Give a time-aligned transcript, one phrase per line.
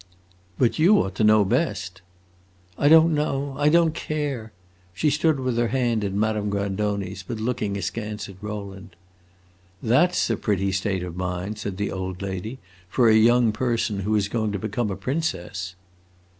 [0.57, 2.01] "But you ought to know best."
[2.75, 4.51] "I don't know I don't care!"
[4.95, 8.95] She stood with her hand in Madame Grandoni's, but looking askance at Rowland.
[9.79, 12.57] "That 's a pretty state of mind," said the old lady,
[12.89, 15.75] "for a young person who is going to become a princess."